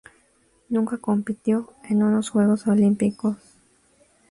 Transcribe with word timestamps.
Nunca 0.69 0.97
compitió 0.97 1.71
en 1.87 2.01
unos 2.01 2.31
Juegos 2.31 2.65
Olímpicos. 2.65 3.37